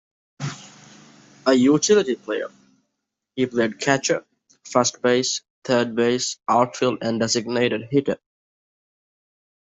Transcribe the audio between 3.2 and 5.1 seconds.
he played catcher, first